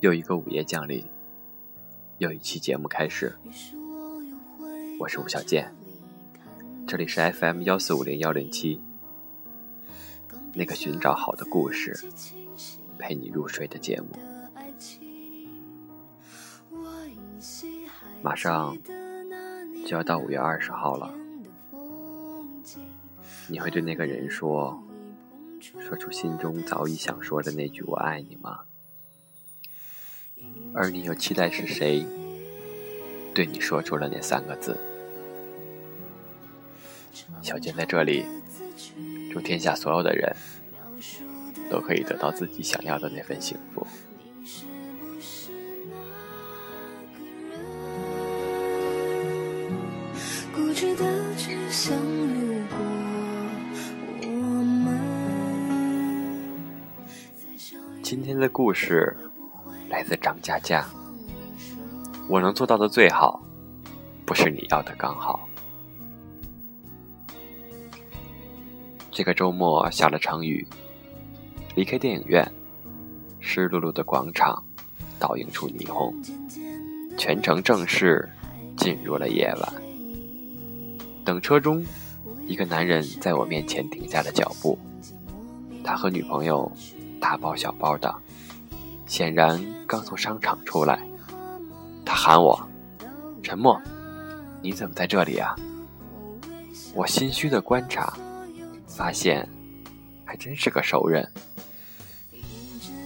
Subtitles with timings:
[0.00, 1.04] 又一个午夜降临，
[2.18, 3.36] 又一期节目开始。
[5.00, 5.74] 我是吴小健，
[6.86, 8.80] 这里是 FM 幺四五零幺零七，
[10.54, 11.98] 那个寻找好的故事
[12.96, 14.06] 陪你入睡的节目。
[18.22, 18.78] 马上
[19.84, 21.12] 就要到五月二十号了，
[23.48, 24.80] 你会对那个人说，
[25.80, 28.60] 说出心中早已想说的那句“我爱你”吗？
[30.74, 32.06] 而你又期待是谁
[33.34, 34.76] 对你说出了那三个字？
[37.42, 38.24] 小健在这里，
[39.32, 40.34] 祝天下所有的人
[41.70, 43.86] 都可以得到自己想要的那份幸福。
[58.02, 59.16] 今天的故事。
[59.98, 60.86] 来自张佳佳，
[62.28, 63.42] 我能做到的最好，
[64.24, 65.40] 不是你要的刚好。
[69.10, 70.64] 这个周末下了场雨，
[71.74, 72.48] 离开电影院，
[73.40, 74.62] 湿漉漉的广场
[75.18, 76.14] 倒映出霓虹，
[77.16, 78.28] 全程正式
[78.76, 79.72] 进入了夜晚。
[81.24, 81.84] 等车中，
[82.46, 84.78] 一个男人在我面前停下了脚步，
[85.82, 86.70] 他和女朋友
[87.20, 88.14] 大包小包的。
[89.08, 91.00] 显然刚从商场出来，
[92.04, 92.68] 他喊我
[93.42, 93.80] ：“沉默，
[94.62, 95.56] 你怎么在这里啊？”
[96.94, 98.12] 我心虚的观察，
[98.86, 99.48] 发现
[100.24, 101.26] 还真是个熟人。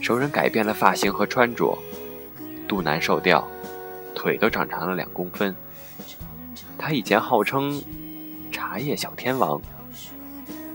[0.00, 1.78] 熟人改变了发型和穿着，
[2.66, 3.46] 肚腩瘦掉，
[4.14, 5.54] 腿都长长了两公分。
[6.78, 7.82] 他以前号称
[8.50, 9.60] 茶叶小天王，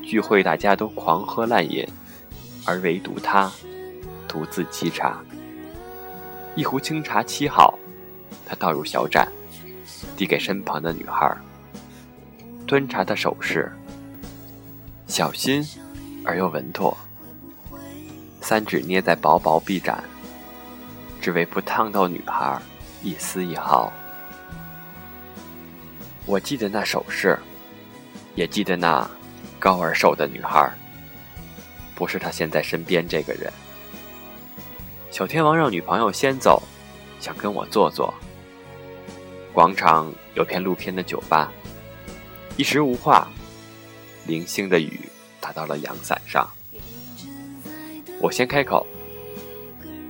[0.04, 1.84] 聚会大家都狂喝烂饮，
[2.64, 3.52] 而唯独他。
[4.36, 5.18] 独自沏茶，
[6.56, 7.80] 一壶清茶沏好，
[8.46, 9.32] 他倒入小盏，
[10.18, 11.34] 递给身旁的女孩。
[12.68, 13.72] 端茶的手势
[15.08, 15.66] 小心
[16.26, 16.98] 而又稳妥，
[18.42, 20.04] 三指捏在薄薄臂盏，
[21.22, 22.62] 只为不烫到女孩
[23.04, 23.90] 一丝一毫。
[26.26, 27.40] 我记得那手势，
[28.36, 29.10] 也记得那
[29.60, 30.70] 高而瘦的女孩，
[31.96, 33.50] 不是他现在身边这个人。
[35.16, 36.62] 小天王让女朋友先走，
[37.22, 38.14] 想跟我坐坐。
[39.54, 41.50] 广场有片露天的酒吧，
[42.58, 43.26] 一时无话。
[44.28, 45.00] 零星的雨
[45.40, 46.46] 打到了阳伞上。
[48.20, 48.86] 我先开口，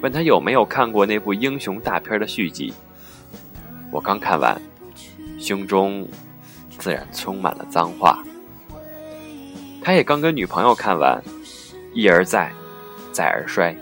[0.02, 2.74] 问他有没有看过那部英雄大片的续集。
[3.92, 4.60] 我刚看完，
[5.38, 6.10] 胸中
[6.80, 8.24] 自然充满了脏话。
[9.84, 11.24] 他也刚跟女朋友看完，
[11.94, 12.52] 一而再，
[13.12, 13.78] 再而衰。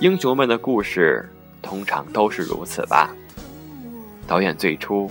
[0.00, 1.28] 英雄们的故事
[1.60, 3.14] 通常都是如此吧。
[4.26, 5.10] 导演最初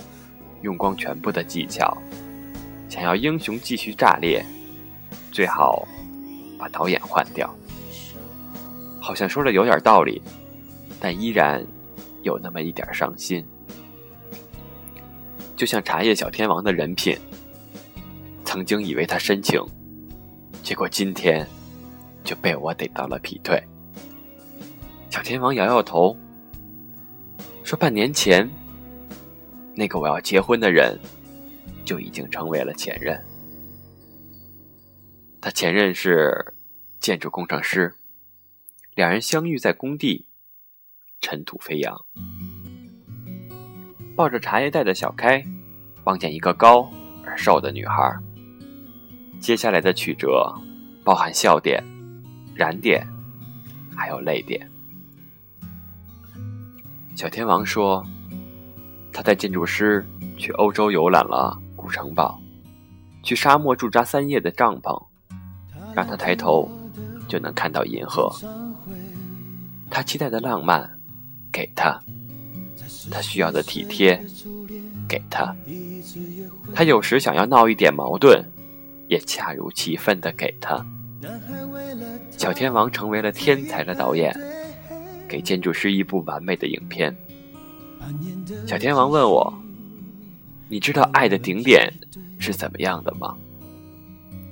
[0.63, 1.95] 用光全部的技巧，
[2.89, 4.43] 想要英雄继续炸裂，
[5.31, 5.87] 最好
[6.57, 7.53] 把导演换掉。
[8.99, 10.19] 好像说的有点道理，
[10.99, 11.63] 但依然
[12.23, 13.45] 有那么一点伤心。
[15.55, 17.15] 就像茶叶小天王的人品，
[18.43, 19.63] 曾经以为他深情，
[20.63, 21.45] 结果今天
[22.23, 23.61] 就被我逮到了劈腿。
[25.09, 26.15] 小天王摇摇头，
[27.63, 28.47] 说：“半年前，
[29.75, 30.97] 那个我要结婚的人，
[31.83, 33.19] 就已经成为了前任。
[35.41, 36.53] 他前任是
[36.99, 37.91] 建筑工程师，
[38.93, 40.27] 两人相遇在工地，
[41.21, 42.05] 尘土飞扬。
[44.15, 45.43] 抱着茶叶袋的小开，
[46.03, 46.87] 望见一个高
[47.25, 48.15] 而瘦的女孩。
[49.39, 50.53] 接下来的曲折，
[51.03, 51.83] 包含笑点、
[52.53, 53.07] 燃点，
[53.95, 54.69] 还有泪点。”
[57.19, 58.01] 小天王说
[59.11, 60.07] ：“他带建筑师
[60.37, 62.39] 去欧洲游览了古城堡，
[63.23, 64.97] 去沙漠驻扎三夜的帐篷，
[65.93, 66.71] 让他抬头
[67.27, 68.33] 就能看到银河。
[69.91, 70.89] 他期待的浪漫，
[71.51, 71.99] 给他；
[73.11, 74.25] 他需要的体贴，
[75.05, 75.53] 给他；
[76.73, 78.41] 他有时想要闹一点矛盾，
[79.09, 80.85] 也恰如其分的给他。
[82.37, 84.33] 小天王成为了天才的导演。”
[85.29, 87.15] 给建筑师一部完美的影片。
[88.65, 89.53] 小天王问我
[90.67, 91.93] ：“你知道爱的顶点
[92.39, 93.37] 是怎么样的吗？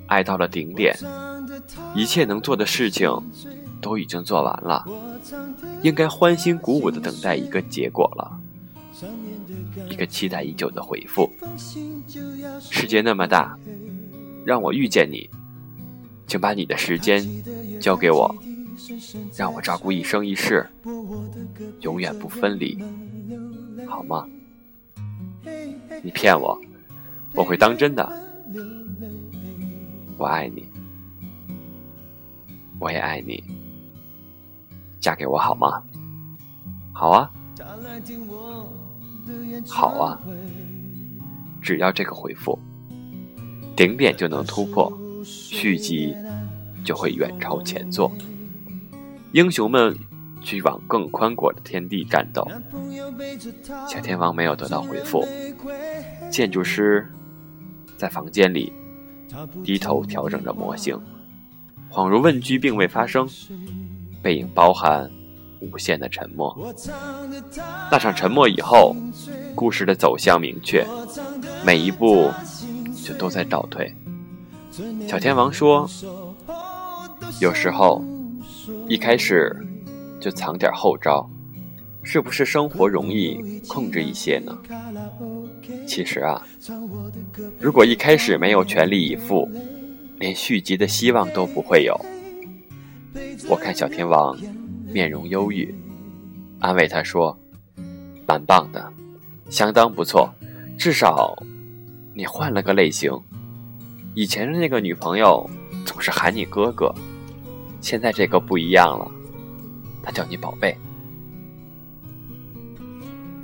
[0.06, 0.96] 爱到了顶点，
[1.94, 3.10] 一切能做的事情
[3.80, 4.86] 都已经做完了，
[5.82, 8.40] 应该欢欣鼓舞的等待一个结果了，
[9.90, 11.30] 一个期待已久的回复。
[12.58, 13.58] 世界那么大，
[14.44, 15.28] 让我遇见你，
[16.26, 17.22] 请把你的时间
[17.80, 18.34] 交给我。”
[19.36, 20.68] 让我照顾一生一世，
[21.80, 22.78] 永远不分离，
[23.86, 24.26] 好吗？
[26.02, 26.58] 你骗我，
[27.34, 28.10] 我会当真的。
[30.16, 30.68] 我爱你，
[32.78, 33.42] 我也爱你，
[35.00, 35.82] 嫁给我好吗？
[36.92, 37.30] 好啊，
[39.66, 40.20] 好啊，
[41.62, 42.58] 只要这个回复，
[43.76, 44.92] 顶点就能突破，
[45.24, 46.16] 续集
[46.84, 48.10] 就会远超前作，
[49.32, 49.96] 英雄们
[50.40, 52.46] 去往更宽广的天地战斗。
[53.88, 55.26] 小天王没有得到回复，
[56.30, 57.06] 建筑师
[57.96, 58.72] 在房间里
[59.62, 60.98] 低头调整着模型，
[61.90, 63.28] 恍如问句并未发生，
[64.22, 65.10] 背影包含。
[65.60, 66.56] 无限的沉默，
[67.90, 68.94] 那场沉默以后，
[69.56, 70.86] 故事的走向明确，
[71.66, 72.30] 每一步
[73.04, 73.92] 就都在倒退。
[75.08, 75.90] 小天王说
[77.42, 78.04] ：“有时候
[78.88, 79.54] 一开始
[80.20, 81.28] 就藏点后招，
[82.02, 84.58] 是不是生活容易控制一些呢？”
[85.86, 86.46] 其实啊，
[87.60, 89.50] 如果一开始没有全力以赴，
[90.18, 91.98] 连续集的希望都不会有。
[93.48, 94.36] 我看小天王。
[94.90, 95.74] 面容忧郁，
[96.60, 97.38] 安慰他说
[98.26, 98.90] ：“蛮棒的，
[99.50, 100.32] 相当不错，
[100.78, 101.36] 至少
[102.14, 103.12] 你换了个类型。
[104.14, 105.46] 以前的那个女朋友
[105.84, 106.90] 总是喊你哥哥，
[107.80, 109.10] 现在这个不一样了，
[110.02, 110.76] 他叫你宝贝。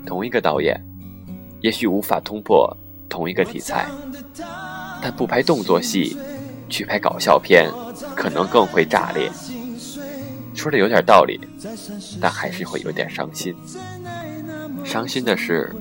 [0.06, 0.78] 同一个导演，
[1.60, 2.76] 也许无法突破
[3.08, 3.86] 同一个题材，
[5.02, 6.16] 但不拍动作戏，
[6.68, 7.70] 去拍搞笑片，
[8.14, 9.30] 可能更会炸裂。”
[10.54, 11.40] 说的有点道理，
[12.20, 13.54] 但还是会有点伤心。
[14.84, 15.74] 伤心的是，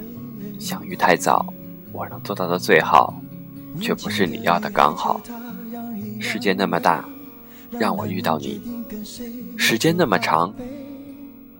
[0.59, 1.45] 相遇太早，
[1.91, 3.13] 我能做到的最好，
[3.79, 5.21] 却不是你要的刚好。
[6.19, 7.05] 世界那么大，
[7.79, 8.59] 让我遇到你；
[9.57, 10.53] 时间那么长，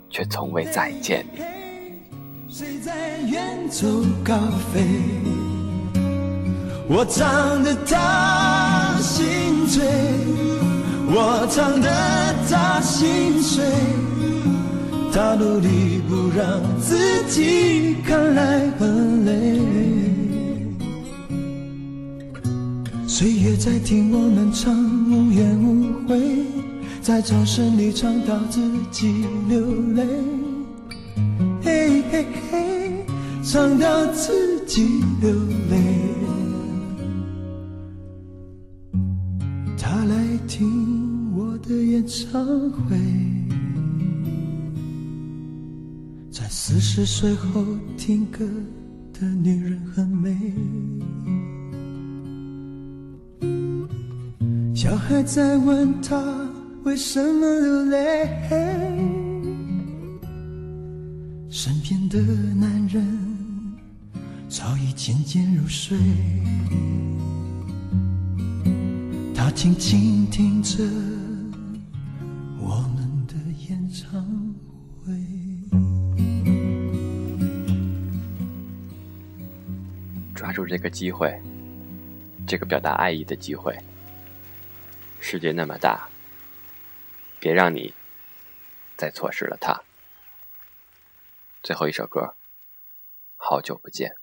[0.10, 1.42] 却从未再见你。
[6.90, 9.84] 我唱得他心醉。
[11.16, 11.90] 我唱得
[12.50, 13.64] 他心碎，
[15.12, 19.60] 他努力不让自己看来很累。
[23.24, 24.76] 岁月在听我们唱
[25.10, 26.46] 无怨无悔，
[27.02, 28.60] 在掌声里唱到自
[28.92, 30.06] 己流泪，
[31.62, 33.06] 嘿嘿嘿，
[33.42, 34.86] 唱到自己
[35.22, 35.32] 流
[35.70, 35.80] 泪。
[39.78, 41.58] 他来听我。
[41.60, 42.98] 的演唱会，
[46.30, 47.64] 在四十岁后
[47.96, 48.46] 听歌
[49.14, 50.38] 的女人很美。
[54.94, 56.24] 小孩在问他
[56.84, 58.30] 为什么流泪，
[61.50, 62.22] 身边的
[62.54, 63.04] 男人
[64.48, 65.98] 早已渐渐入睡，
[69.34, 70.84] 他静静听着
[72.60, 73.34] 我们的
[73.68, 74.24] 演唱
[75.04, 75.12] 会。
[80.36, 81.36] 抓住这个机会，
[82.46, 83.76] 这个表达爱意的机会。
[85.24, 86.10] 世界那么大，
[87.40, 87.94] 别让你
[88.98, 89.82] 再错失了它。
[91.64, 92.36] 最后一首歌，
[93.38, 94.23] 好久不见。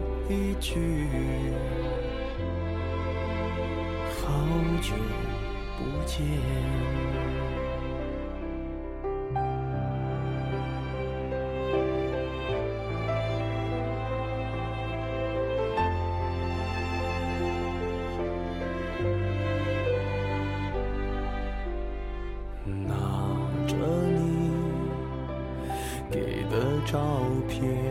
[0.29, 1.09] 一句，
[4.21, 4.27] 好
[4.81, 4.93] 久。
[5.77, 6.21] 不见。
[22.87, 22.95] 拿
[23.67, 24.51] 着你
[26.11, 26.99] 给的照
[27.49, 27.90] 片，